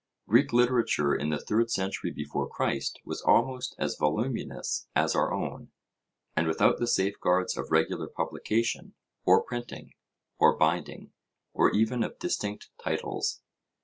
[0.27, 5.69] Greek literature in the third century before Christ was almost as voluminous as our own,
[6.35, 8.95] and without the safeguards of regular publication,
[9.25, 9.93] or printing,
[10.39, 11.11] or binding,
[11.53, 13.43] or even of distinct titles.